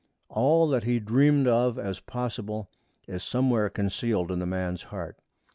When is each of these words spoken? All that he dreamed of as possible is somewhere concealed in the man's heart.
All 0.29 0.67
that 0.69 0.83
he 0.83 0.97
dreamed 0.97 1.45
of 1.45 1.77
as 1.77 1.99
possible 1.99 2.71
is 3.07 3.21
somewhere 3.23 3.69
concealed 3.69 4.31
in 4.31 4.39
the 4.39 4.47
man's 4.47 4.81
heart. 4.85 5.19